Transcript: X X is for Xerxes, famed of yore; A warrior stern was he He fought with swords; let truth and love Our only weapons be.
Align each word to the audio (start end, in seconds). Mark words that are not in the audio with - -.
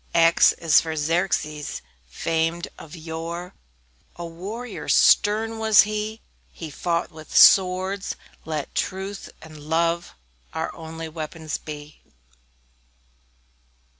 X 0.15 0.53
X 0.53 0.59
is 0.59 0.81
for 0.81 0.95
Xerxes, 0.95 1.83
famed 2.09 2.67
of 2.79 2.95
yore; 2.95 3.53
A 4.15 4.25
warrior 4.25 4.89
stern 4.89 5.59
was 5.59 5.81
he 5.81 6.21
He 6.51 6.71
fought 6.71 7.11
with 7.11 7.37
swords; 7.37 8.15
let 8.43 8.73
truth 8.73 9.29
and 9.43 9.59
love 9.59 10.15
Our 10.55 10.73
only 10.73 11.07
weapons 11.07 11.59
be. 11.59 12.01